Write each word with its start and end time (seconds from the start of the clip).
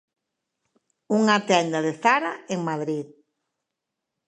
Unha 1.17 1.37
tenda 1.49 1.79
de 1.85 1.93
Zara 2.01 2.31
en 2.53 2.59
Madrid. 2.69 3.05